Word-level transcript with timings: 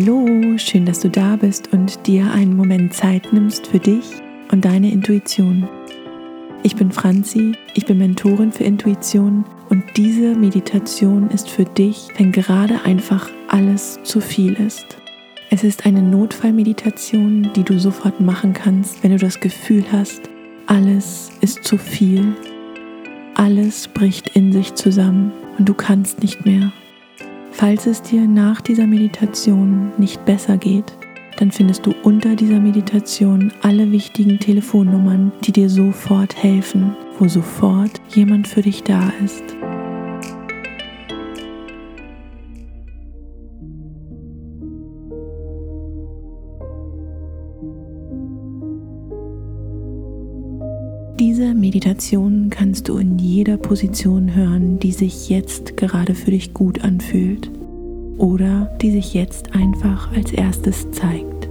Hallo, 0.00 0.56
schön, 0.58 0.86
dass 0.86 1.00
du 1.00 1.10
da 1.10 1.34
bist 1.34 1.72
und 1.72 2.06
dir 2.06 2.30
einen 2.30 2.56
Moment 2.56 2.94
Zeit 2.94 3.32
nimmst 3.32 3.66
für 3.66 3.80
dich 3.80 4.04
und 4.52 4.64
deine 4.64 4.92
Intuition. 4.92 5.68
Ich 6.62 6.76
bin 6.76 6.92
Franzi, 6.92 7.56
ich 7.74 7.84
bin 7.84 7.98
Mentorin 7.98 8.52
für 8.52 8.62
Intuition 8.62 9.44
und 9.70 9.82
diese 9.96 10.36
Meditation 10.36 11.28
ist 11.30 11.50
für 11.50 11.64
dich, 11.64 12.10
wenn 12.16 12.30
gerade 12.30 12.84
einfach 12.84 13.28
alles 13.48 13.98
zu 14.04 14.20
viel 14.20 14.52
ist. 14.52 14.86
Es 15.50 15.64
ist 15.64 15.84
eine 15.84 16.00
Notfallmeditation, 16.00 17.50
die 17.56 17.64
du 17.64 17.80
sofort 17.80 18.20
machen 18.20 18.52
kannst, 18.52 19.02
wenn 19.02 19.10
du 19.10 19.18
das 19.18 19.40
Gefühl 19.40 19.84
hast, 19.90 20.30
alles 20.66 21.30
ist 21.40 21.64
zu 21.64 21.76
viel, 21.76 22.36
alles 23.34 23.88
bricht 23.88 24.28
in 24.36 24.52
sich 24.52 24.74
zusammen 24.74 25.32
und 25.58 25.68
du 25.68 25.74
kannst 25.74 26.22
nicht 26.22 26.46
mehr. 26.46 26.70
Falls 27.58 27.86
es 27.86 28.00
dir 28.00 28.24
nach 28.28 28.60
dieser 28.60 28.86
Meditation 28.86 29.90
nicht 29.98 30.24
besser 30.24 30.56
geht, 30.56 30.96
dann 31.38 31.50
findest 31.50 31.84
du 31.84 31.94
unter 32.04 32.36
dieser 32.36 32.60
Meditation 32.60 33.52
alle 33.62 33.90
wichtigen 33.90 34.38
Telefonnummern, 34.38 35.32
die 35.42 35.50
dir 35.50 35.68
sofort 35.68 36.40
helfen, 36.40 36.94
wo 37.18 37.26
sofort 37.26 38.00
jemand 38.14 38.46
für 38.46 38.62
dich 38.62 38.84
da 38.84 39.12
ist. 39.24 39.57
Meditation 51.68 52.48
kannst 52.48 52.88
du 52.88 52.96
in 52.96 53.18
jeder 53.18 53.58
Position 53.58 54.34
hören, 54.34 54.78
die 54.78 54.92
sich 54.92 55.28
jetzt 55.28 55.76
gerade 55.76 56.14
für 56.14 56.30
dich 56.30 56.54
gut 56.54 56.82
anfühlt 56.82 57.50
oder 58.16 58.74
die 58.80 58.90
sich 58.90 59.12
jetzt 59.12 59.54
einfach 59.54 60.10
als 60.12 60.32
erstes 60.32 60.90
zeigt. 60.92 61.46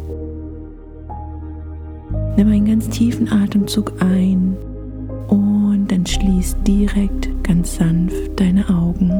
Nimm 2.36 2.48
einen 2.48 2.66
ganz 2.66 2.90
tiefen 2.90 3.32
Atemzug 3.32 3.94
ein 4.00 4.58
und 5.28 5.86
dann 5.90 6.08
schließ 6.08 6.56
direkt 6.66 7.30
ganz 7.44 7.76
sanft 7.76 8.40
deine 8.40 8.68
Augen. 8.70 9.12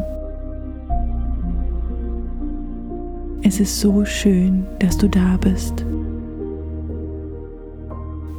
Es 3.44 3.60
ist 3.60 3.80
so 3.80 4.04
schön, 4.04 4.66
dass 4.80 4.98
du 4.98 5.08
da 5.08 5.38
bist. 5.38 5.86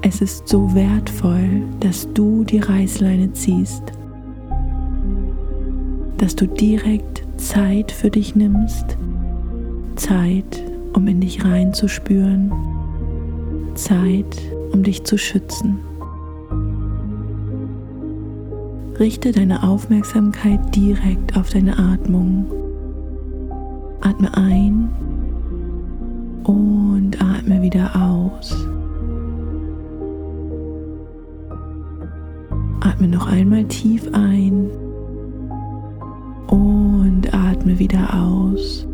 Es 0.01 0.21
ist 0.21 0.47
so 0.47 0.75
wertvoll, 0.75 1.63
dass 1.81 2.13
du 2.15 2.45
die 2.45 2.61
Reißleine 2.61 3.33
ziehst, 3.33 3.83
dass 6.19 6.37
du 6.37 6.47
direkt 6.47 7.25
Zeit 7.37 7.91
für 7.91 8.09
dich 8.09 8.37
nimmst, 8.37 8.97
Zeit, 9.97 10.63
um 10.95 11.09
in 11.09 11.21
dich 11.21 11.45
reinzuspüren, 11.45 12.53
Zeit, 13.75 14.41
um 14.73 14.85
dich 14.85 15.03
zu 15.03 15.19
schützen. 15.19 15.81
Richte 19.01 19.33
deine 19.33 19.65
Aufmerksamkeit 19.65 20.75
direkt 20.75 21.37
auf 21.37 21.51
deine 21.51 21.77
Atmung. 21.77 22.47
Atme 24.01 24.37
ein 24.37 24.91
und 26.45 27.21
atme 27.21 27.63
wieder 27.63 27.91
aus. 27.95 28.57
Atme 32.99 33.11
noch 33.11 33.29
einmal 33.29 33.63
tief 33.67 34.11
ein 34.13 34.69
und 36.49 37.33
atme 37.33 37.79
wieder 37.79 38.13
aus. 38.13 38.89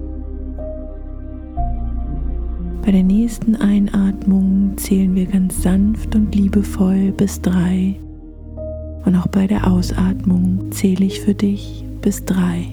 Bei 2.84 2.92
der 2.92 3.02
nächsten 3.02 3.56
Einatmung 3.56 4.72
zählen 4.76 5.14
wir 5.14 5.24
ganz 5.24 5.62
sanft 5.62 6.14
und 6.14 6.34
liebevoll 6.34 7.12
bis 7.12 7.40
drei. 7.40 7.98
Und 9.06 9.16
auch 9.16 9.28
bei 9.28 9.46
der 9.46 9.66
Ausatmung 9.66 10.70
zähle 10.70 11.06
ich 11.06 11.22
für 11.22 11.34
dich 11.34 11.86
bis 12.02 12.26
drei. 12.26 12.66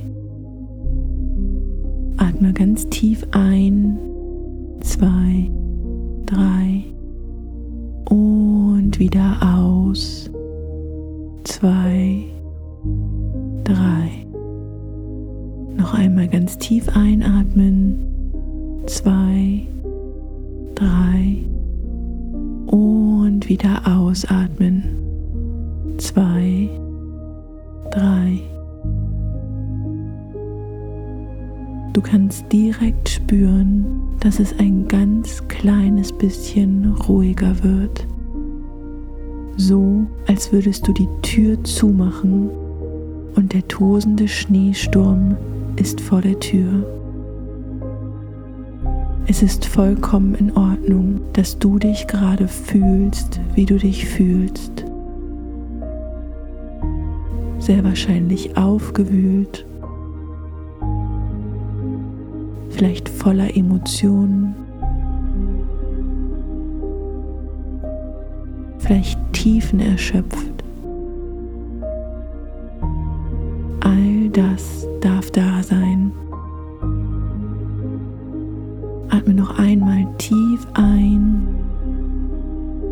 Atme 2.17 2.51
ganz 2.51 2.89
tief 2.89 3.25
ein, 3.31 3.97
zwei, 4.81 5.49
drei 6.25 6.83
und 8.09 8.99
wieder 8.99 9.37
aus 9.41 10.30
zwei, 11.43 12.23
drei. 13.63 14.25
Noch 15.75 15.93
einmal 15.93 16.27
ganz 16.27 16.57
tief 16.57 16.87
einatmen. 16.95 17.97
Zwei, 18.85 19.67
drei. 20.75 21.37
Und 22.67 23.47
wieder 23.47 23.81
ausatmen. 23.85 24.83
Zwei, 25.97 26.69
drei. 27.91 28.39
Du 31.93 32.01
kannst 32.01 32.51
direkt 32.51 33.09
spüren, 33.09 33.85
dass 34.21 34.39
es 34.39 34.57
ein 34.59 34.87
ganz 34.87 35.45
kleines 35.47 36.11
bisschen 36.13 36.95
ruhiger 37.07 37.63
wird 37.63 38.07
so 39.57 40.07
als 40.27 40.51
würdest 40.51 40.87
du 40.87 40.93
die 40.93 41.09
Tür 41.21 41.63
zumachen 41.63 42.49
und 43.35 43.53
der 43.53 43.67
tosende 43.67 44.27
Schneesturm 44.27 45.37
ist 45.75 46.01
vor 46.01 46.21
der 46.21 46.39
Tür. 46.39 46.85
Es 49.27 49.41
ist 49.41 49.65
vollkommen 49.65 50.35
in 50.35 50.51
Ordnung, 50.57 51.21
dass 51.33 51.57
du 51.57 51.79
dich 51.79 52.07
gerade 52.07 52.47
fühlst, 52.47 53.39
wie 53.55 53.65
du 53.65 53.77
dich 53.77 54.05
fühlst. 54.05 54.85
Sehr 57.59 57.83
wahrscheinlich 57.83 58.57
aufgewühlt, 58.57 59.65
vielleicht 62.69 63.07
voller 63.07 63.55
Emotionen 63.55 64.55
vielleicht 68.91 69.19
Tiefen 69.31 69.79
erschöpft. 69.79 70.51
All 73.79 74.29
das 74.33 74.85
darf 74.99 75.31
da 75.31 75.63
sein. 75.63 76.11
Atme 79.09 79.33
noch 79.33 79.57
einmal 79.57 80.05
tief 80.17 80.67
ein 80.73 81.47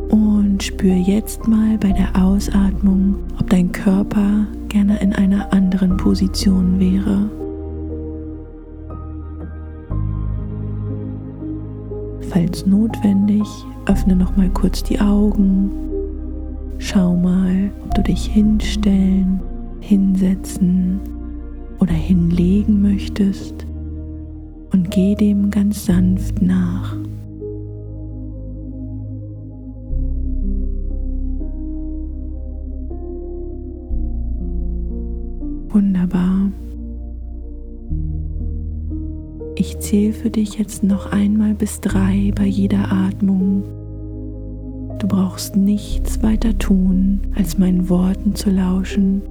und 0.09 0.63
spür 0.63 0.95
jetzt 0.95 1.45
mal 1.49 1.77
bei 1.77 1.91
der 1.91 2.15
Ausatmung, 2.15 3.15
ob 3.37 3.49
dein 3.49 3.69
Körper 3.73 4.47
gerne 4.69 5.01
in 5.01 5.11
einer 5.11 5.51
anderen 5.51 5.97
Position 5.97 6.79
wäre. 6.79 7.29
Falls 12.29 12.65
notwendig, 12.65 13.43
öffne 13.85 14.15
noch 14.15 14.37
mal 14.37 14.49
kurz 14.49 14.81
die 14.81 15.01
Augen 15.01 15.88
Schau 16.81 17.13
mal, 17.13 17.71
ob 17.83 17.93
du 17.93 18.01
dich 18.01 18.25
hinstellen, 18.25 19.41
hinsetzen 19.81 21.01
oder 21.79 21.93
hinlegen 21.93 22.81
möchtest 22.81 23.65
und 24.71 24.89
geh 24.89 25.13
dem 25.13 25.51
ganz 25.51 25.85
sanft 25.85 26.41
nach. 26.41 26.95
Wunderbar. 35.67 36.49
Ich 39.55 39.77
zähle 39.79 40.13
für 40.13 40.29
dich 40.29 40.57
jetzt 40.57 40.83
noch 40.83 41.11
einmal 41.11 41.53
bis 41.53 41.81
drei 41.81 42.31
bei 42.33 42.45
jeder 42.45 42.89
Atmung 42.89 43.63
Du 44.99 45.07
brauchst 45.07 45.55
nichts 45.55 46.21
weiter 46.21 46.57
tun, 46.57 47.21
als 47.35 47.57
meinen 47.57 47.87
Worten 47.89 48.35
zu 48.35 48.49
lauschen 48.49 49.21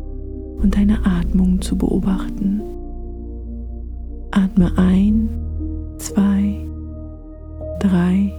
und 0.62 0.74
deine 0.74 1.04
Atmung 1.04 1.60
zu 1.60 1.76
beobachten. 1.76 2.62
Atme 4.30 4.72
ein, 4.76 5.28
zwei, 5.98 6.56
drei 7.80 8.32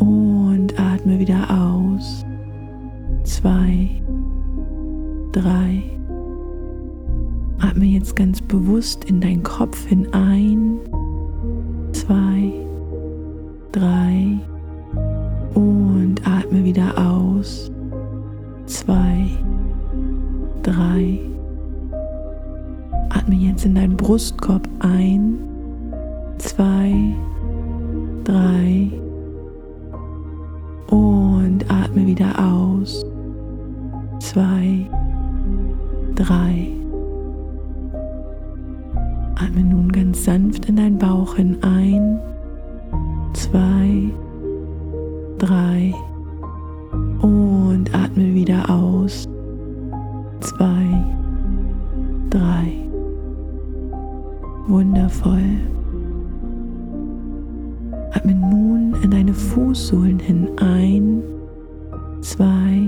und 0.00 0.78
atme 0.78 1.18
wieder 1.18 1.50
aus. 1.50 2.24
Zwei, 3.24 3.90
drei. 5.32 5.82
Atme 7.58 7.84
jetzt 7.84 8.16
ganz 8.16 8.40
bewusst 8.40 9.04
in 9.04 9.20
deinen 9.20 9.42
Kopf 9.42 9.86
hin 9.86 10.06
Brustkorb 24.16 24.66
ein. 24.78 25.45
Wundervoll. 54.68 55.60
Atme 58.12 58.34
nun 58.34 58.94
in 59.02 59.10
deine 59.10 59.32
Fußsohlen 59.32 60.18
hin 60.18 60.48
ein, 60.56 61.22
zwei, 62.20 62.80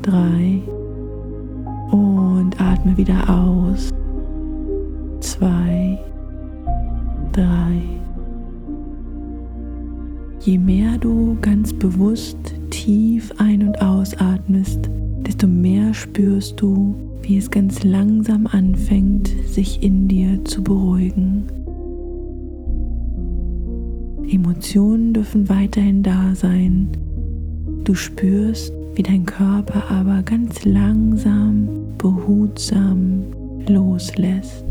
drei 0.00 0.62
und 1.90 2.58
atme 2.58 2.96
wieder 2.96 3.28
aus. 3.28 3.90
Zwei, 5.20 5.98
drei. 7.32 7.82
Je 10.40 10.56
mehr 10.56 10.96
du 10.96 11.36
ganz 11.42 11.74
bewusst 11.74 12.54
tief 12.70 13.30
ein- 13.36 13.68
und 13.68 13.82
ausatmest, 13.82 14.88
desto 15.26 15.46
mehr 15.46 15.92
spürst 15.92 16.58
du, 16.58 16.94
wie 17.30 17.36
es 17.36 17.48
ganz 17.48 17.84
langsam 17.84 18.48
anfängt, 18.48 19.28
sich 19.46 19.84
in 19.84 20.08
dir 20.08 20.44
zu 20.44 20.64
beruhigen. 20.64 21.44
Emotionen 24.28 25.14
dürfen 25.14 25.48
weiterhin 25.48 26.02
da 26.02 26.34
sein. 26.34 26.88
Du 27.84 27.94
spürst, 27.94 28.72
wie 28.96 29.04
dein 29.04 29.26
Körper 29.26 29.92
aber 29.92 30.24
ganz 30.24 30.64
langsam, 30.64 31.68
behutsam 31.98 33.22
loslässt, 33.68 34.64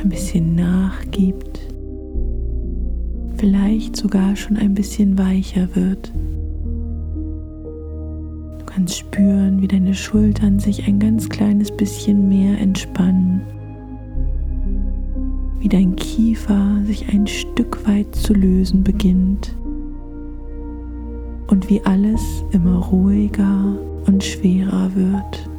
ein 0.00 0.08
bisschen 0.08 0.54
nachgibt, 0.54 1.58
vielleicht 3.36 3.96
sogar 3.96 4.36
schon 4.36 4.56
ein 4.56 4.74
bisschen 4.74 5.18
weicher 5.18 5.68
wird. 5.74 6.12
Kannst 8.78 8.98
spüren, 8.98 9.60
wie 9.60 9.66
deine 9.66 9.92
Schultern 9.92 10.60
sich 10.60 10.86
ein 10.86 11.00
ganz 11.00 11.28
kleines 11.28 11.76
bisschen 11.76 12.28
mehr 12.28 12.60
entspannen 12.60 13.40
wie 15.58 15.68
dein 15.68 15.96
Kiefer 15.96 16.78
sich 16.84 17.08
ein 17.12 17.26
Stück 17.26 17.84
weit 17.88 18.14
zu 18.14 18.34
lösen 18.34 18.84
beginnt 18.84 19.52
und 21.48 21.68
wie 21.68 21.82
alles 21.86 22.44
immer 22.52 22.76
ruhiger 22.76 23.76
und 24.06 24.22
schwerer 24.22 24.94
wird. 24.94 25.50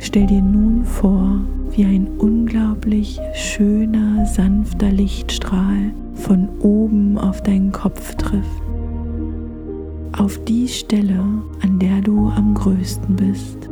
Stell 0.00 0.26
dir 0.26 0.42
nun 0.42 0.84
vor, 0.84 1.40
wie 1.70 1.84
ein 1.84 2.08
unglaublich 2.18 3.20
schöner, 3.34 4.26
sanfter 4.26 4.90
Lichtstrahl 4.90 5.92
von 6.14 6.48
oben 6.58 7.16
auf 7.16 7.42
deinen 7.44 7.70
Kopf 7.70 8.16
trifft. 8.16 8.61
Auf 10.22 10.38
die 10.44 10.68
Stelle, 10.68 11.18
an 11.62 11.80
der 11.80 12.00
du 12.00 12.28
am 12.28 12.54
größten 12.54 13.16
bist. 13.16 13.68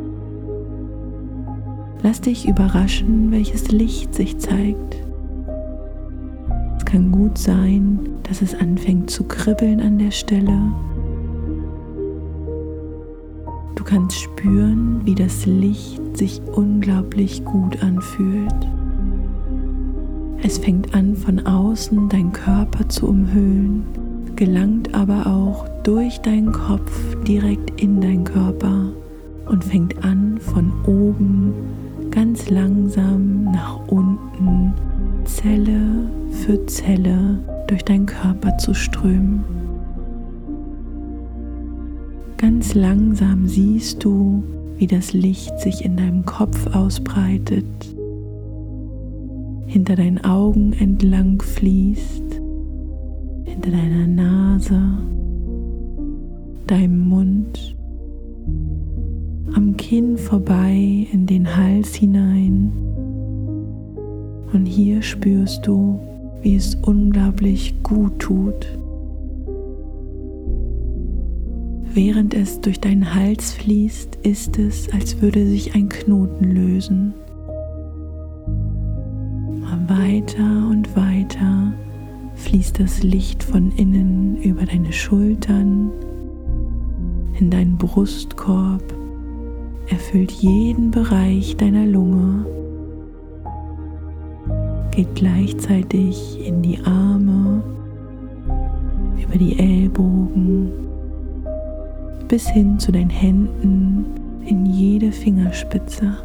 Lass 2.03 2.19
dich 2.19 2.45
überraschen, 2.45 3.31
welches 3.31 3.71
Licht 3.71 4.13
sich 4.13 4.37
zeigt. 4.37 4.97
Es 6.77 6.83
kann 6.83 7.09
gut 7.09 7.37
sein, 7.37 7.99
dass 8.23 8.41
es 8.41 8.53
anfängt 8.53 9.09
zu 9.09 9.23
kribbeln 9.23 9.79
an 9.79 9.97
der 9.97 10.11
Stelle. 10.11 10.73
Du 13.75 13.85
kannst 13.85 14.19
spüren, 14.19 14.99
wie 15.05 15.15
das 15.15 15.45
Licht 15.45 16.17
sich 16.17 16.41
unglaublich 16.53 17.45
gut 17.45 17.81
anfühlt. 17.81 18.67
Es 20.43 20.57
fängt 20.57 20.93
an 20.93 21.15
von 21.15 21.45
außen 21.45 22.09
deinen 22.09 22.33
Körper 22.33 22.89
zu 22.89 23.07
umhüllen, 23.07 23.85
gelangt 24.41 24.95
aber 24.95 25.27
auch 25.27 25.67
durch 25.83 26.19
deinen 26.21 26.51
Kopf 26.51 27.15
direkt 27.27 27.79
in 27.79 28.01
deinen 28.01 28.23
Körper 28.23 28.91
und 29.45 29.63
fängt 29.63 30.03
an 30.03 30.39
von 30.39 30.73
oben 30.87 31.53
ganz 32.09 32.49
langsam 32.49 33.43
nach 33.43 33.79
unten, 33.85 34.73
Zelle 35.25 36.09
für 36.31 36.65
Zelle 36.65 37.37
durch 37.67 37.83
deinen 37.85 38.07
Körper 38.07 38.57
zu 38.57 38.73
strömen. 38.73 39.43
Ganz 42.37 42.73
langsam 42.73 43.47
siehst 43.47 44.03
du, 44.03 44.41
wie 44.77 44.87
das 44.87 45.13
Licht 45.13 45.59
sich 45.59 45.85
in 45.85 45.97
deinem 45.97 46.25
Kopf 46.25 46.65
ausbreitet, 46.75 47.63
hinter 49.67 49.95
deinen 49.95 50.25
Augen 50.25 50.73
entlang 50.73 51.39
fließt, 51.43 52.40
hinter 53.51 53.71
deiner 53.71 54.07
Nase, 54.07 54.81
deinem 56.67 57.09
Mund 57.09 57.75
am 59.53 59.75
Kinn 59.75 60.17
vorbei 60.17 61.07
in 61.11 61.25
den 61.25 61.57
Hals 61.57 61.93
hinein. 61.93 62.71
Und 64.53 64.65
hier 64.65 65.01
spürst 65.01 65.67
du, 65.67 65.99
wie 66.41 66.55
es 66.55 66.75
unglaublich 66.75 67.75
gut 67.83 68.17
tut. 68.19 68.67
Während 71.93 72.33
es 72.33 72.61
durch 72.61 72.79
deinen 72.79 73.13
Hals 73.13 73.51
fließt, 73.53 74.19
ist 74.23 74.57
es, 74.57 74.87
als 74.93 75.21
würde 75.21 75.45
sich 75.45 75.75
ein 75.75 75.89
Knoten 75.89 76.51
lösen. 76.51 77.13
Weiter 79.87 80.69
und 80.69 80.95
weiter 80.95 81.10
fließt 82.51 82.81
das 82.81 83.01
Licht 83.01 83.43
von 83.43 83.71
innen 83.77 84.35
über 84.43 84.65
deine 84.65 84.91
Schultern, 84.91 85.89
in 87.39 87.49
deinen 87.49 87.77
Brustkorb, 87.77 88.83
erfüllt 89.89 90.31
jeden 90.31 90.91
Bereich 90.91 91.55
deiner 91.55 91.85
Lunge, 91.85 92.45
geht 94.91 95.15
gleichzeitig 95.15 96.45
in 96.45 96.61
die 96.61 96.77
Arme, 96.83 97.63
über 99.23 99.37
die 99.37 99.57
Ellbogen, 99.57 100.73
bis 102.27 102.49
hin 102.49 102.77
zu 102.77 102.91
deinen 102.91 103.09
Händen, 103.09 104.03
in 104.45 104.65
jede 104.65 105.13
Fingerspitze. 105.13 106.17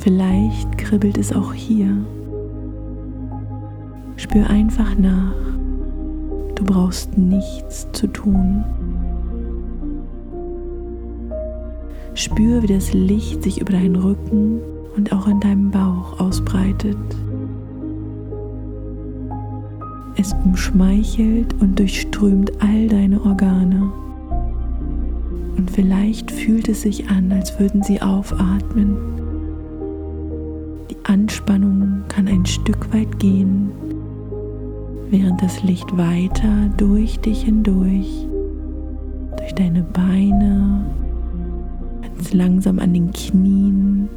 Vielleicht 0.00 0.76
kribbelt 0.76 1.16
es 1.16 1.32
auch 1.32 1.54
hier. 1.54 1.96
Spür 4.16 4.48
einfach 4.48 4.96
nach. 4.98 5.34
Du 6.54 6.64
brauchst 6.64 7.16
nichts 7.18 7.86
zu 7.92 8.06
tun. 8.06 8.64
Spür, 12.14 12.62
wie 12.62 12.66
das 12.66 12.94
Licht 12.94 13.42
sich 13.42 13.60
über 13.60 13.72
deinen 13.72 13.96
Rücken 13.96 14.60
und 14.96 15.12
auch 15.12 15.28
in 15.28 15.38
deinem 15.40 15.70
Bauch 15.70 16.18
ausbreitet. 16.18 16.96
Es 20.16 20.34
umschmeichelt 20.44 21.54
und 21.60 21.78
durchströmt 21.78 22.50
all 22.62 22.88
deine 22.88 23.20
Organe. 23.20 23.92
Und 25.58 25.70
vielleicht 25.70 26.30
fühlt 26.30 26.68
es 26.68 26.82
sich 26.82 27.10
an, 27.10 27.30
als 27.32 27.58
würden 27.60 27.82
sie 27.82 28.00
aufatmen. 28.00 28.96
Die 30.90 30.96
Anspannung 31.04 32.02
kann 32.08 32.28
ein 32.28 32.46
Stück 32.46 32.92
weit 32.94 33.18
gehen, 33.18 33.70
während 35.10 35.42
das 35.42 35.62
Licht 35.62 35.96
weiter 35.96 36.70
durch 36.76 37.18
dich 37.20 37.42
hindurch, 37.42 38.26
durch 39.36 39.54
deine 39.54 39.82
Beine, 39.82 40.86
ganz 42.02 42.32
langsam 42.32 42.78
an 42.78 42.92
den 42.92 43.12
Knien 43.12 44.08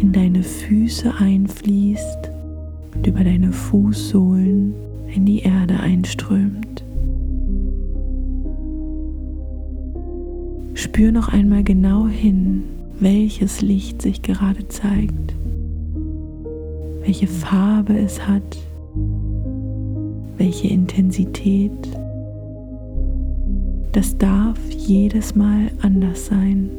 in 0.00 0.12
deine 0.12 0.42
Füße 0.42 1.12
einfließt 1.18 2.30
und 2.94 3.06
über 3.06 3.22
deine 3.22 3.52
Fußsohlen 3.52 4.74
in 5.14 5.26
die 5.26 5.40
Erde 5.40 5.78
einströmt. 5.78 6.84
Spür 10.74 11.12
noch 11.12 11.28
einmal 11.28 11.62
genau 11.62 12.06
hin, 12.08 12.64
welches 12.98 13.60
Licht 13.60 14.00
sich 14.02 14.22
gerade 14.22 14.66
zeigt, 14.68 15.34
welche 17.04 17.26
Farbe 17.26 17.98
es 17.98 18.26
hat, 18.26 18.58
welche 20.40 20.66
Intensität. 20.66 21.70
Das 23.92 24.18
darf 24.18 24.58
jedes 24.70 25.36
Mal 25.36 25.70
anders 25.80 26.26
sein 26.26 26.70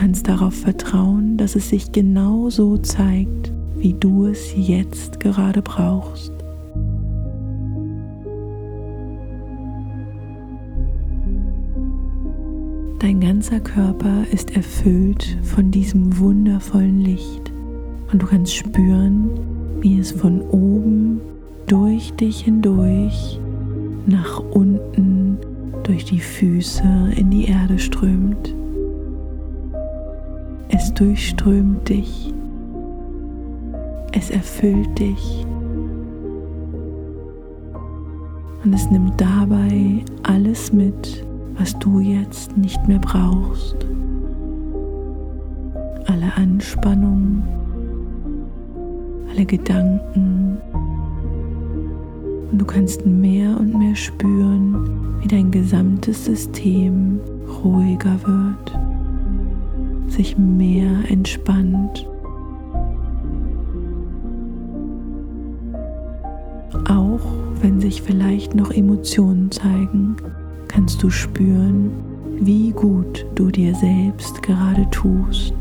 kannst 0.00 0.28
darauf 0.28 0.54
vertrauen, 0.54 1.36
dass 1.36 1.56
es 1.56 1.68
sich 1.68 1.92
genau 1.92 2.48
so 2.48 2.78
zeigt, 2.78 3.52
wie 3.76 3.92
du 3.92 4.24
es 4.24 4.54
jetzt 4.56 5.20
gerade 5.20 5.60
brauchst. 5.60 6.32
Dein 12.98 13.20
ganzer 13.20 13.60
Körper 13.60 14.24
ist 14.32 14.56
erfüllt 14.56 15.36
von 15.42 15.70
diesem 15.70 16.18
wundervollen 16.18 17.02
Licht 17.02 17.52
und 18.10 18.22
du 18.22 18.26
kannst 18.26 18.54
spüren, 18.54 19.28
wie 19.82 19.98
es 19.98 20.12
von 20.12 20.40
oben 20.48 20.99
durch 21.70 22.12
dich 22.14 22.40
hindurch 22.40 23.38
nach 24.06 24.40
unten 24.50 25.38
durch 25.84 26.04
die 26.04 26.18
Füße 26.18 26.82
in 27.14 27.30
die 27.30 27.44
Erde 27.44 27.78
strömt. 27.78 28.52
Es 30.68 30.92
durchströmt 30.94 31.88
dich. 31.88 32.34
Es 34.10 34.30
erfüllt 34.30 34.98
dich. 34.98 35.46
Und 38.64 38.74
es 38.74 38.90
nimmt 38.90 39.20
dabei 39.20 40.02
alles 40.24 40.72
mit, 40.72 41.24
was 41.56 41.78
du 41.78 42.00
jetzt 42.00 42.56
nicht 42.56 42.84
mehr 42.88 42.98
brauchst. 42.98 43.76
Alle 46.06 46.34
Anspannung, 46.34 47.44
alle 49.30 49.46
Gedanken. 49.46 50.58
Und 52.50 52.58
du 52.58 52.64
kannst 52.64 53.06
mehr 53.06 53.56
und 53.58 53.78
mehr 53.78 53.94
spüren, 53.94 55.18
wie 55.20 55.28
dein 55.28 55.50
gesamtes 55.50 56.24
System 56.24 57.20
ruhiger 57.62 58.16
wird, 58.24 58.78
sich 60.08 60.36
mehr 60.36 60.90
entspannt. 61.08 62.08
Auch 66.88 67.20
wenn 67.60 67.80
sich 67.80 68.02
vielleicht 68.02 68.54
noch 68.54 68.72
Emotionen 68.72 69.50
zeigen, 69.50 70.16
kannst 70.68 71.02
du 71.02 71.10
spüren, 71.10 71.90
wie 72.40 72.70
gut 72.70 73.26
du 73.34 73.50
dir 73.50 73.74
selbst 73.74 74.42
gerade 74.42 74.88
tust. 74.90 75.54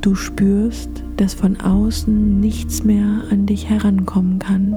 Du 0.00 0.14
spürst, 0.14 0.90
dass 1.16 1.34
von 1.34 1.60
außen 1.60 2.38
nichts 2.38 2.84
mehr 2.84 3.22
an 3.30 3.46
dich 3.46 3.68
herankommen 3.68 4.38
kann. 4.38 4.76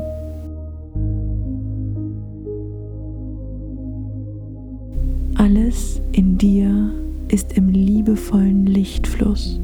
Alles 5.35 6.01
in 6.11 6.37
dir 6.37 6.91
ist 7.27 7.53
im 7.53 7.69
liebevollen 7.69 8.65
Lichtfluss, 8.65 9.59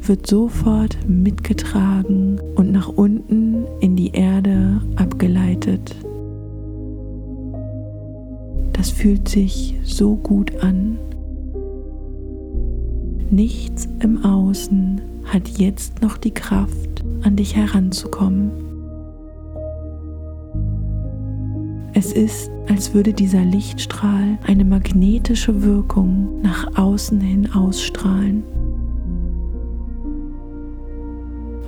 wird 0.00 0.26
sofort 0.26 0.98
mitgetragen 1.06 2.40
und 2.56 2.72
nach 2.72 2.88
unten 2.88 3.66
in 3.80 3.94
die 3.94 4.10
Erde 4.12 4.80
abgeleitet. 4.96 5.94
Das 8.72 8.90
fühlt 8.90 9.28
sich 9.28 9.78
so 9.84 10.16
gut 10.16 10.62
an. 10.62 10.98
Nichts 13.30 13.88
im 14.00 14.24
Außen 14.24 15.00
hat 15.26 15.46
jetzt 15.56 16.02
noch 16.02 16.16
die 16.16 16.32
Kraft, 16.32 17.04
an 17.22 17.36
dich 17.36 17.54
heranzukommen. 17.54 18.50
Es 21.94 22.12
ist, 22.12 22.50
als 22.68 22.92
würde 22.92 23.12
dieser 23.12 23.44
Lichtstrahl 23.44 24.36
eine 24.48 24.64
magnetische 24.64 25.62
Wirkung 25.62 26.40
nach 26.42 26.76
außen 26.76 27.20
hin 27.20 27.52
ausstrahlen. 27.52 28.42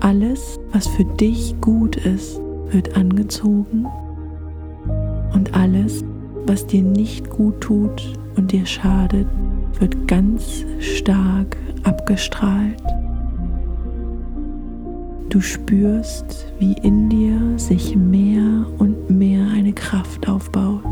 Alles, 0.00 0.58
was 0.72 0.88
für 0.88 1.04
dich 1.04 1.54
gut 1.60 1.94
ist, 1.94 2.40
wird 2.70 2.96
angezogen 2.96 3.86
und 5.32 5.54
alles, 5.54 6.04
was 6.44 6.66
dir 6.66 6.82
nicht 6.82 7.30
gut 7.30 7.60
tut 7.60 8.18
und 8.34 8.50
dir 8.50 8.66
schadet, 8.66 9.28
wird 9.80 10.08
ganz 10.08 10.64
stark 10.78 11.56
abgestrahlt. 11.84 12.82
Du 15.28 15.40
spürst, 15.40 16.52
wie 16.58 16.74
in 16.82 17.08
dir 17.08 17.58
sich 17.58 17.96
mehr 17.96 18.66
und 18.78 19.08
mehr 19.08 19.46
eine 19.48 19.72
Kraft 19.72 20.28
aufbaut. 20.28 20.84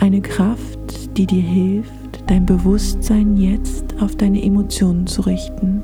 Eine 0.00 0.20
Kraft, 0.20 1.16
die 1.16 1.26
dir 1.26 1.42
hilft, 1.42 2.28
dein 2.28 2.44
Bewusstsein 2.44 3.36
jetzt 3.36 3.94
auf 4.02 4.16
deine 4.16 4.42
Emotionen 4.42 5.06
zu 5.06 5.22
richten. 5.22 5.82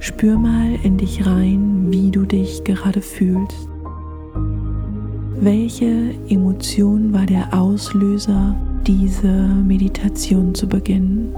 Spür 0.00 0.36
mal 0.36 0.76
in 0.82 0.98
dich 0.98 1.24
rein, 1.24 1.86
wie 1.90 2.10
du 2.10 2.24
dich 2.24 2.64
gerade 2.64 3.00
fühlst. 3.00 3.71
Welche 5.44 6.14
Emotion 6.28 7.12
war 7.12 7.26
der 7.26 7.52
Auslöser, 7.52 8.54
diese 8.86 9.26
Meditation 9.26 10.54
zu 10.54 10.68
beginnen? 10.68 11.34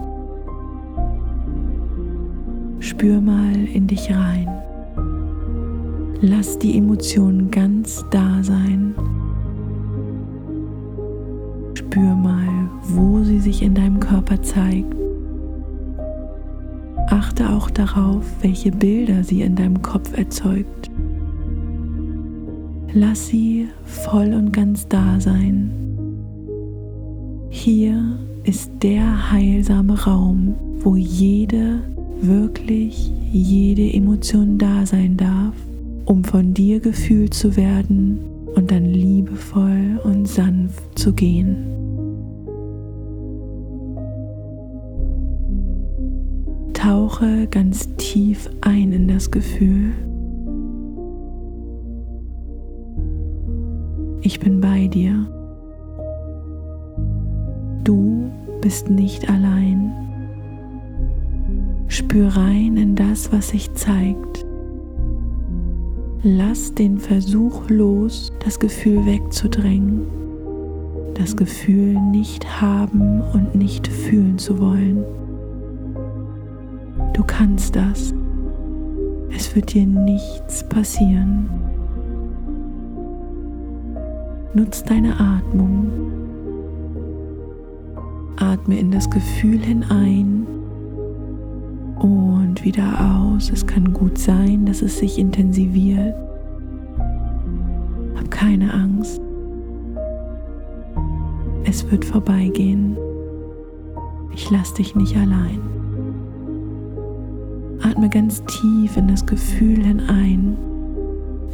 Spür 2.80 3.18
mal 3.22 3.54
in 3.72 3.86
dich 3.86 4.10
rein. 4.10 4.46
Lass 6.20 6.58
die 6.58 6.76
Emotion 6.76 7.50
ganz 7.50 8.04
da 8.10 8.42
sein. 8.42 8.94
Spür 11.72 12.14
mal, 12.14 12.68
wo 12.82 13.22
sie 13.22 13.40
sich 13.40 13.62
in 13.62 13.72
deinem 13.72 14.00
Körper 14.00 14.42
zeigt. 14.42 14.94
Achte 17.06 17.48
auch 17.48 17.70
darauf, 17.70 18.22
welche 18.42 18.70
Bilder 18.70 19.24
sie 19.24 19.40
in 19.40 19.56
deinem 19.56 19.80
Kopf 19.80 20.14
erzeugt. 20.14 20.90
Lass 22.96 23.26
sie 23.26 23.66
voll 23.82 24.32
und 24.34 24.52
ganz 24.52 24.86
da 24.86 25.18
sein. 25.18 25.72
Hier 27.50 28.16
ist 28.44 28.70
der 28.84 29.32
heilsame 29.32 30.00
Raum, 30.04 30.54
wo 30.78 30.94
jede, 30.94 31.80
wirklich 32.20 33.10
jede 33.32 33.92
Emotion 33.92 34.58
da 34.58 34.86
sein 34.86 35.16
darf, 35.16 35.56
um 36.04 36.22
von 36.22 36.54
dir 36.54 36.78
gefühlt 36.78 37.34
zu 37.34 37.56
werden 37.56 38.20
und 38.54 38.70
dann 38.70 38.84
liebevoll 38.84 40.00
und 40.04 40.28
sanft 40.28 40.96
zu 40.96 41.12
gehen. 41.12 41.66
Tauche 46.74 47.48
ganz 47.48 47.88
tief 47.96 48.48
ein 48.60 48.92
in 48.92 49.08
das 49.08 49.32
Gefühl. 49.32 49.94
Ich 54.26 54.40
bin 54.40 54.58
bei 54.62 54.88
dir. 54.88 55.26
Du 57.84 58.30
bist 58.62 58.88
nicht 58.88 59.28
allein. 59.28 59.92
Spür 61.88 62.28
rein 62.28 62.78
in 62.78 62.94
das, 62.94 63.30
was 63.32 63.50
sich 63.50 63.70
zeigt. 63.74 64.46
Lass 66.22 66.74
den 66.74 66.96
Versuch 66.96 67.68
los, 67.68 68.32
das 68.42 68.58
Gefühl 68.58 69.04
wegzudrängen, 69.04 70.06
das 71.12 71.36
Gefühl 71.36 72.00
nicht 72.10 72.62
haben 72.62 73.20
und 73.34 73.54
nicht 73.54 73.86
fühlen 73.86 74.38
zu 74.38 74.58
wollen. 74.58 75.04
Du 77.12 77.22
kannst 77.24 77.76
das. 77.76 78.14
Es 79.36 79.54
wird 79.54 79.74
dir 79.74 79.84
nichts 79.84 80.66
passieren. 80.66 81.63
Nutz 84.56 84.84
deine 84.84 85.18
Atmung. 85.18 85.90
Atme 88.36 88.78
in 88.78 88.92
das 88.92 89.10
Gefühl 89.10 89.58
hinein 89.58 90.46
und 91.98 92.64
wieder 92.64 93.32
aus. 93.34 93.50
Es 93.50 93.66
kann 93.66 93.92
gut 93.92 94.16
sein, 94.16 94.64
dass 94.64 94.80
es 94.80 94.98
sich 94.98 95.18
intensiviert. 95.18 96.14
Hab 98.14 98.30
keine 98.30 98.72
Angst. 98.72 99.20
Es 101.64 101.90
wird 101.90 102.04
vorbeigehen. 102.04 102.96
Ich 104.32 104.48
lasse 104.50 104.74
dich 104.74 104.94
nicht 104.94 105.16
allein. 105.16 105.58
Atme 107.82 108.08
ganz 108.08 108.40
tief 108.44 108.96
in 108.96 109.08
das 109.08 109.26
Gefühl 109.26 109.82
hinein. 109.82 110.56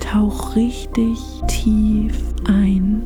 Tauch 0.00 0.57
richtig 0.57 1.19
tief 1.47 2.35
ein. 2.49 3.02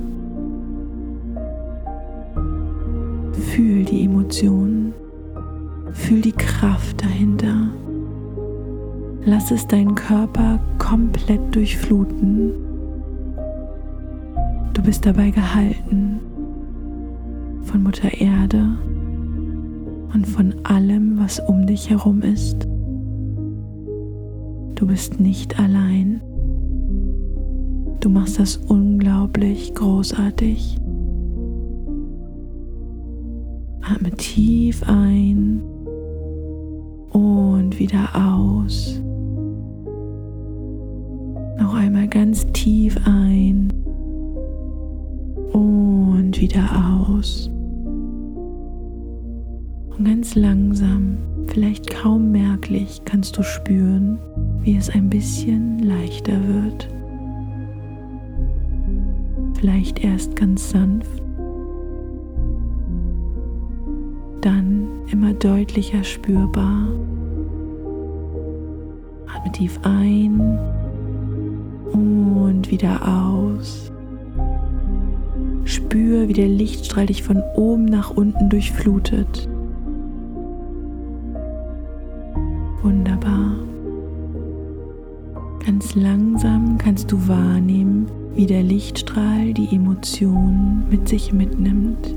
Fühl 3.32 3.84
die 3.84 4.04
Emotionen. 4.04 4.94
Fühl 5.92 6.22
die 6.22 6.32
Kraft 6.32 7.02
dahinter. 7.02 7.68
Lass 9.26 9.50
es 9.50 9.66
deinen 9.66 9.94
Körper 9.94 10.58
komplett 10.78 11.54
durchfluten. 11.54 12.52
Du 14.72 14.82
bist 14.82 15.06
dabei 15.06 15.30
gehalten 15.30 16.20
von 17.62 17.82
Mutter 17.82 18.12
Erde 18.20 18.76
und 20.12 20.26
von 20.26 20.54
allem, 20.64 21.18
was 21.18 21.40
um 21.40 21.66
dich 21.66 21.90
herum 21.90 22.22
ist. 22.22 22.66
Du 24.74 24.86
bist 24.86 25.20
nicht 25.20 25.58
allein. 25.58 26.20
Du 28.04 28.10
machst 28.10 28.38
das 28.38 28.58
unglaublich 28.58 29.72
großartig. 29.72 30.76
Atme 33.80 34.10
tief 34.10 34.82
ein 34.86 35.62
und 37.12 37.78
wieder 37.78 38.10
aus. 38.14 39.00
Noch 41.58 41.72
einmal 41.72 42.06
ganz 42.06 42.44
tief 42.52 43.00
ein 43.06 43.72
und 45.54 46.38
wieder 46.38 47.08
aus. 47.08 47.48
Und 49.96 50.04
ganz 50.04 50.34
langsam, 50.34 51.16
vielleicht 51.46 51.88
kaum 51.88 52.32
merklich, 52.32 53.00
kannst 53.06 53.38
du 53.38 53.42
spüren, 53.42 54.18
wie 54.60 54.76
es 54.76 54.90
ein 54.90 55.08
bisschen 55.08 55.78
leichter 55.78 56.36
wird. 56.46 56.86
Vielleicht 59.64 60.04
erst 60.04 60.36
ganz 60.36 60.68
sanft, 60.68 61.22
dann 64.42 64.88
immer 65.10 65.32
deutlicher 65.32 66.04
spürbar. 66.04 66.86
Atme 69.26 69.52
tief 69.52 69.80
ein 69.82 70.58
und 71.94 72.70
wieder 72.70 73.08
aus. 73.08 73.90
Spür, 75.64 76.28
wie 76.28 76.34
der 76.34 76.48
Lichtstrahl 76.48 77.06
dich 77.06 77.22
von 77.22 77.42
oben 77.56 77.86
nach 77.86 78.10
unten 78.10 78.50
durchflutet. 78.50 79.48
Wunderbar. 82.82 83.56
Ganz 85.64 85.94
langsam 85.94 86.76
kannst 86.76 87.10
du 87.10 87.28
wahrnehmen, 87.28 88.08
wie 88.34 88.46
der 88.46 88.62
Lichtstrahl 88.62 89.52
die 89.52 89.74
Emotionen 89.74 90.86
mit 90.90 91.08
sich 91.08 91.32
mitnimmt. 91.32 92.14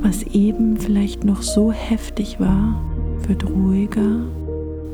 Was 0.00 0.22
eben 0.22 0.76
vielleicht 0.76 1.24
noch 1.24 1.42
so 1.42 1.72
heftig 1.72 2.38
war, 2.38 2.80
wird 3.26 3.48
ruhiger, 3.48 4.20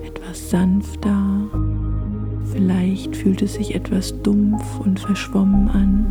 etwas 0.06 0.50
sanfter. 0.50 1.20
Vielleicht 2.52 3.16
fühlt 3.16 3.42
es 3.42 3.54
sich 3.54 3.74
etwas 3.74 4.22
dumpf 4.22 4.80
und 4.80 4.98
verschwommen 4.98 5.68
an. 5.68 6.06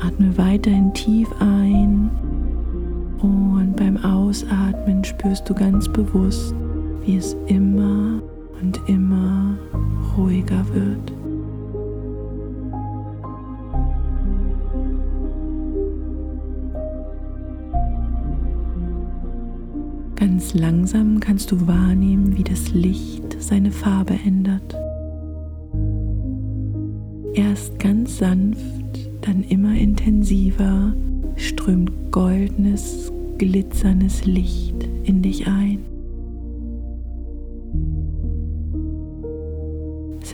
Atme 0.00 0.36
weiterhin 0.36 0.92
tief 0.92 1.28
ein 1.40 2.10
und 3.22 3.74
beim 3.76 3.96
Ausatmen 4.04 5.04
spürst 5.04 5.48
du 5.48 5.54
ganz 5.54 5.88
bewusst, 5.88 6.54
wie 7.04 7.16
es 7.16 7.34
immer 7.46 8.20
und 8.62 8.80
immer 8.86 9.56
ruhiger 10.16 10.64
wird. 10.72 11.12
Ganz 20.14 20.54
langsam 20.54 21.18
kannst 21.18 21.50
du 21.50 21.66
wahrnehmen, 21.66 22.36
wie 22.36 22.44
das 22.44 22.72
Licht 22.72 23.36
seine 23.40 23.72
Farbe 23.72 24.14
ändert. 24.24 24.76
Erst 27.34 27.78
ganz 27.80 28.18
sanft, 28.18 28.60
dann 29.22 29.42
immer 29.42 29.74
intensiver 29.74 30.94
strömt 31.36 31.90
goldenes, 32.12 33.10
glitzerndes 33.38 34.24
Licht 34.24 34.88
in 35.02 35.22
dich 35.22 35.48
ein. 35.48 35.91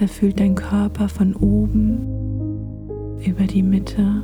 Erfüllt 0.01 0.39
dein 0.39 0.55
Körper 0.55 1.09
von 1.09 1.35
oben 1.35 1.99
über 3.25 3.45
die 3.45 3.65
Mitte 3.65 4.23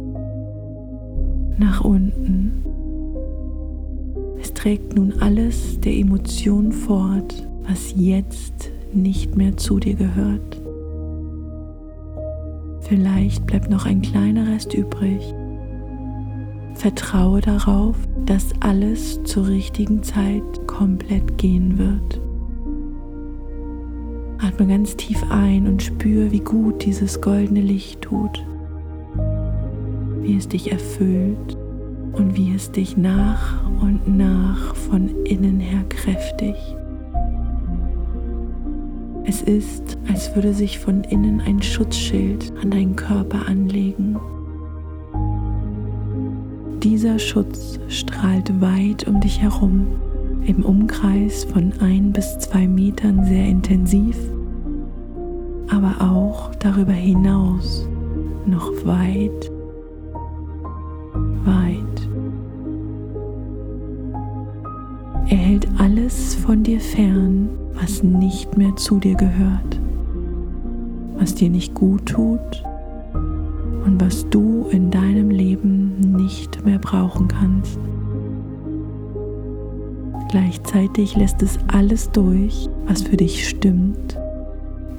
nach 1.58 1.82
unten. 1.82 2.64
Es 4.40 4.54
trägt 4.54 4.94
nun 4.94 5.14
alles 5.20 5.80
der 5.80 5.94
Emotion 5.94 6.70
fort, 6.70 7.46
was 7.66 7.92
jetzt 7.96 8.70
nicht 8.92 9.37
mehr 9.37 9.56
zu 9.56 9.80
dir 9.80 9.94
gehört. 9.94 10.60
Vielleicht 12.80 13.44
bleibt 13.46 13.68
noch 13.68 13.84
ein 13.84 14.00
kleiner 14.00 14.46
Rest 14.46 14.74
übrig, 14.74 15.34
Vertraue 16.74 17.40
darauf, 17.40 17.96
dass 18.26 18.50
alles 18.60 19.22
zur 19.24 19.48
richtigen 19.48 20.02
Zeit 20.02 20.66
komplett 20.66 21.38
gehen 21.38 21.78
wird. 21.78 22.23
Atme 24.55 24.69
ganz 24.69 24.95
tief 24.95 25.21
ein 25.31 25.67
und 25.67 25.83
spüre, 25.83 26.31
wie 26.31 26.38
gut 26.38 26.85
dieses 26.85 27.21
goldene 27.21 27.61
Licht 27.61 28.03
tut, 28.03 28.40
wie 30.23 30.37
es 30.37 30.47
dich 30.47 30.71
erfüllt 30.71 31.57
und 32.12 32.37
wie 32.37 32.55
es 32.55 32.71
dich 32.71 32.97
nach 32.97 33.69
und 33.83 34.17
nach 34.17 34.77
von 34.77 35.09
innen 35.25 35.59
her 35.59 35.83
kräftigt. 35.88 36.77
Es 39.25 39.43
ist, 39.43 39.99
als 40.09 40.33
würde 40.37 40.55
sich 40.55 40.79
von 40.79 41.03
innen 41.03 41.40
ein 41.40 41.61
Schutzschild 41.61 42.53
an 42.62 42.71
deinen 42.71 42.95
Körper 42.95 43.49
anlegen. 43.49 44.17
Dieser 46.81 47.19
Schutz 47.19 47.81
strahlt 47.88 48.61
weit 48.61 49.09
um 49.09 49.21
dich 49.21 49.40
herum, 49.40 49.85
im 50.47 50.64
Umkreis 50.64 51.43
von 51.43 51.73
ein 51.81 52.12
bis 52.12 52.38
zwei 52.38 52.69
Metern 52.69 53.25
sehr 53.25 53.47
intensiv, 53.47 54.17
aber 55.70 55.94
auch 56.00 56.55
darüber 56.57 56.92
hinaus 56.92 57.87
noch 58.46 58.70
weit, 58.85 59.50
weit. 61.44 62.09
Er 65.29 65.37
hält 65.37 65.66
alles 65.79 66.35
von 66.35 66.62
dir 66.62 66.81
fern, 66.81 67.48
was 67.81 68.03
nicht 68.03 68.57
mehr 68.57 68.77
zu 68.77 68.98
dir 68.98 69.14
gehört, 69.14 69.81
was 71.18 71.35
dir 71.35 71.50
nicht 71.50 71.74
gut 71.74 72.07
tut 72.07 72.62
und 73.85 74.00
was 74.00 74.29
du 74.31 74.66
in 74.70 74.90
deinem 74.90 75.31
Leben 75.31 75.98
nicht 76.16 76.64
mehr 76.64 76.79
brauchen 76.79 77.29
kannst. 77.29 77.79
Gleichzeitig 80.31 81.16
lässt 81.16 81.42
es 81.42 81.59
alles 81.68 82.11
durch, 82.11 82.68
was 82.87 83.03
für 83.03 83.16
dich 83.16 83.48
stimmt, 83.48 84.18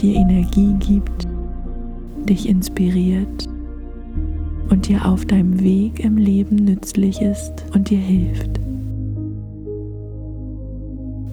dir 0.02 0.16
Energie 0.16 0.74
gibt, 0.80 1.28
dich 2.28 2.48
inspiriert 2.48 3.48
und 4.70 4.88
dir 4.88 5.06
auf 5.06 5.26
deinem 5.26 5.62
Weg 5.62 6.00
im 6.04 6.18
Leben 6.18 6.56
nützlich 6.56 7.22
ist 7.22 7.66
und 7.74 7.90
dir 7.90 8.00
hilft. 8.00 8.60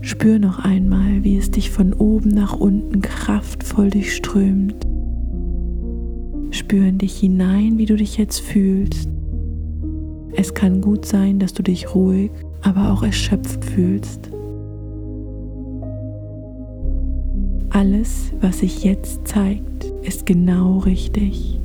Spür 0.01 0.38
noch 0.38 0.59
einmal, 0.59 1.22
wie 1.25 1.37
es 1.37 1.51
dich 1.51 1.70
von 1.70 1.92
oben 1.92 2.31
nach 2.31 2.55
unten 2.55 3.01
kraftvoll 3.01 3.90
durchströmt 3.90 4.87
Spür 6.53 6.87
in 6.87 6.98
dich 6.98 7.18
hinein, 7.18 7.79
wie 7.79 7.87
du 7.87 7.96
dich 7.96 8.18
jetzt 8.18 8.40
fühlst. 8.40 9.09
Es 10.35 10.53
kann 10.53 10.81
gut 10.81 11.07
sein, 11.07 11.38
dass 11.38 11.55
du 11.55 11.62
dich 11.62 11.94
ruhig, 11.94 12.31
aber 12.62 12.92
auch 12.92 13.03
erschöpft 13.03 13.64
fühlst. 13.64 14.32
Alles, 17.75 18.33
was 18.43 18.59
sich 18.59 18.85
jetzt 18.85 19.27
zeigt, 19.27 19.85
ist 20.03 20.27
genau 20.27 20.79
richtig. 20.81 21.59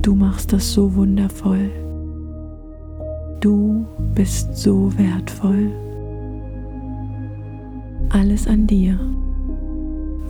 Du 0.00 0.14
machst 0.14 0.54
das 0.54 0.72
so 0.72 0.94
wundervoll. 0.94 1.70
Du 3.40 3.84
bist 4.14 4.56
so 4.56 4.90
wertvoll. 4.96 5.70
Alles 8.08 8.48
an 8.48 8.66
dir 8.66 8.98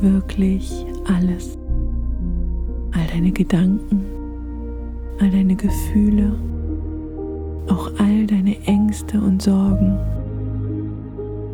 wirklich 0.01 0.85
alles. 1.07 1.57
All 2.93 3.07
deine 3.13 3.31
Gedanken, 3.31 4.05
all 5.21 5.31
deine 5.31 5.55
Gefühle, 5.55 6.33
auch 7.69 7.93
all 7.99 8.27
deine 8.27 8.57
Ängste 8.67 9.21
und 9.21 9.43
Sorgen, 9.43 9.97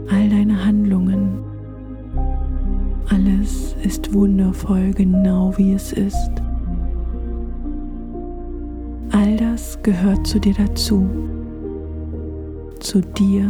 all 0.09 0.29
deine 0.29 0.65
Handlungen. 0.65 1.39
Alles 3.11 3.77
ist 3.83 4.13
wundervoll, 4.13 4.93
genau 4.93 5.53
wie 5.57 5.73
es 5.75 5.93
ist. 5.93 6.31
All 9.13 9.37
das 9.37 9.81
gehört 9.83 10.27
zu 10.27 10.39
dir 10.39 10.55
dazu, 10.55 11.07
zu 12.81 13.01
dir 13.01 13.47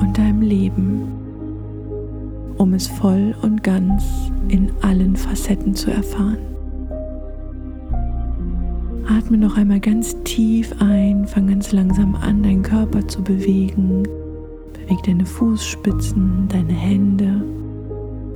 und 0.00 0.18
deinem 0.18 0.42
Leben, 0.42 1.02
um 2.56 2.74
es 2.74 2.86
voll 2.86 3.34
und 3.42 3.62
ganz 3.62 4.04
in 4.48 4.70
allen 4.82 5.16
Facetten 5.16 5.74
zu 5.74 5.90
erfahren. 5.90 6.38
Atme 9.08 9.38
noch 9.38 9.56
einmal 9.56 9.80
ganz 9.80 10.16
tief 10.24 10.74
ein, 10.80 11.26
fang 11.26 11.48
ganz 11.48 11.72
langsam 11.72 12.14
an, 12.16 12.42
deinen 12.42 12.62
Körper 12.62 13.06
zu 13.06 13.22
bewegen. 13.22 14.02
Beweg 14.90 15.04
deine 15.04 15.24
Fußspitzen, 15.24 16.48
deine 16.48 16.72
Hände. 16.72 17.44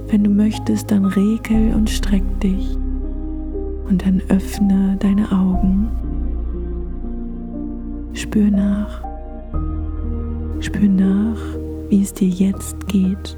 Wenn 0.06 0.22
du 0.22 0.30
möchtest, 0.30 0.88
dann 0.88 1.04
rekel 1.04 1.74
und 1.74 1.90
streck 1.90 2.22
dich. 2.38 2.76
Und 3.88 4.06
dann 4.06 4.22
öffne 4.28 4.96
deine 5.00 5.32
Augen. 5.32 5.88
Spür 8.12 8.52
nach. 8.52 9.02
Spür 10.60 10.88
nach, 10.88 11.40
wie 11.88 12.02
es 12.02 12.14
dir 12.14 12.28
jetzt 12.28 12.86
geht. 12.86 13.36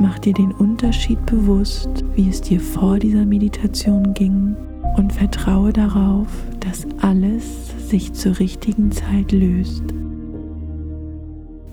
Mach 0.00 0.18
dir 0.18 0.32
den 0.32 0.52
Unterschied 0.52 1.26
bewusst, 1.26 2.02
wie 2.14 2.30
es 2.30 2.40
dir 2.40 2.58
vor 2.58 2.98
dieser 2.98 3.26
Meditation 3.26 4.14
ging 4.14 4.56
und 4.96 5.12
vertraue 5.12 5.72
darauf, 5.72 6.28
dass 6.60 6.86
alles 7.00 7.44
sich 7.88 8.12
zur 8.12 8.38
richtigen 8.38 8.90
Zeit 8.90 9.32
löst. 9.32 9.84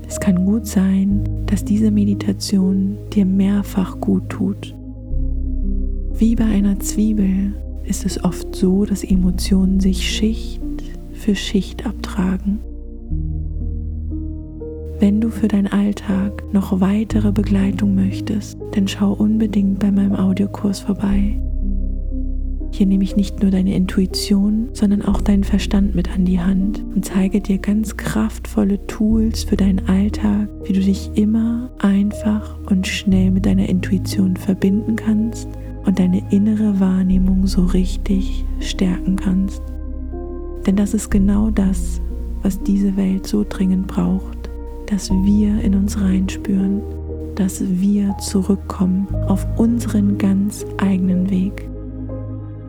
Es 0.08 0.20
kann 0.20 0.46
gut 0.46 0.68
sein, 0.68 1.24
dass 1.46 1.64
diese 1.64 1.90
Meditation 1.90 2.98
dir 3.14 3.26
mehrfach 3.26 4.00
gut 4.02 4.28
tut. 4.30 4.76
Wie 6.14 6.36
bei 6.36 6.46
einer 6.46 6.80
Zwiebel 6.80 7.54
ist 7.86 8.06
es 8.06 8.24
oft 8.24 8.56
so, 8.56 8.86
dass 8.86 9.04
Emotionen 9.04 9.80
sich 9.80 10.10
Schicht 10.10 10.62
für 11.14 11.36
Schicht 11.36 11.86
abtragen. 11.86 12.60
Wenn 15.00 15.20
du 15.20 15.30
für 15.30 15.48
deinen 15.48 15.68
Alltag 15.68 16.44
noch 16.54 16.80
weitere 16.80 17.32
Begleitung 17.32 17.96
möchtest, 17.96 18.58
dann 18.74 18.88
schau 18.88 19.14
unbedingt 19.14 19.80
bei 19.80 19.92
meinem 19.92 20.16
Audiokurs 20.16 20.82
vorbei. 20.82 21.40
Hier 22.72 22.86
nehme 22.86 23.04
ich 23.04 23.16
nicht 23.16 23.42
nur 23.42 23.52
deine 23.52 23.76
Intuition, 23.76 24.70
sondern 24.74 25.04
auch 25.04 25.22
deinen 25.22 25.44
Verstand 25.44 25.94
mit 25.94 26.12
an 26.14 26.26
die 26.26 26.40
Hand 26.40 26.84
und 26.96 27.06
zeige 27.06 27.42
dir 27.42 27.58
ganz 27.58 27.98
kraftvolle 27.98 28.86
Tools 28.88 29.44
für 29.44 29.58
deinen 29.58 29.88
Alltag, 29.88 30.50
wie 30.64 30.74
du 30.74 30.80
dich 30.80 31.12
immer 31.16 31.70
einfach 31.80 32.58
und 32.70 32.88
schnell 32.88 33.32
mit 33.32 33.46
deiner 33.46 33.68
Intuition 33.68 34.38
verbinden 34.38 34.96
kannst 34.96 35.48
und 35.86 36.00
deine 36.00 36.24
innere 36.32 36.80
Wahrnehmung 36.80 37.46
so 37.46 37.66
richtig 37.66 38.46
stärken 38.60 39.16
kannst. 39.16 39.62
Denn 40.66 40.76
das 40.76 40.94
ist 40.94 41.12
genau 41.12 41.50
das, 41.50 42.00
was 42.42 42.62
diese 42.64 42.96
Welt 42.96 43.28
so 43.28 43.46
dringend 43.48 43.88
braucht 43.88 44.42
dass 44.92 45.10
wir 45.10 45.62
in 45.62 45.74
uns 45.74 46.00
reinspüren, 46.00 46.82
dass 47.36 47.64
wir 47.66 48.16
zurückkommen 48.18 49.08
auf 49.28 49.48
unseren 49.58 50.18
ganz 50.18 50.66
eigenen 50.78 51.30
Weg. 51.30 51.71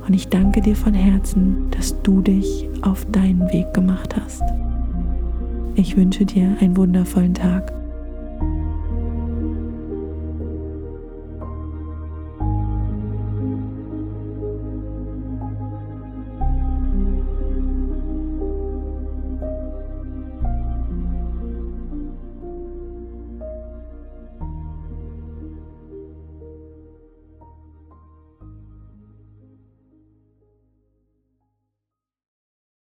Und 0.06 0.14
ich 0.14 0.28
danke 0.28 0.60
dir 0.60 0.76
von 0.76 0.94
Herzen, 0.94 1.70
dass 1.70 2.00
du 2.02 2.22
dich 2.22 2.68
auf 2.82 3.04
deinen 3.06 3.52
Weg 3.52 3.72
gemacht 3.72 4.16
hast. 4.16 4.42
Ich 5.74 5.96
wünsche 5.96 6.26
dir 6.26 6.56
einen 6.60 6.76
wundervollen 6.76 7.34
Tag. 7.34 7.72